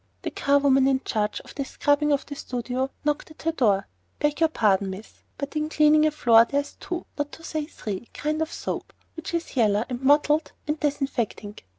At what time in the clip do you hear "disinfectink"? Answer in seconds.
10.79-11.59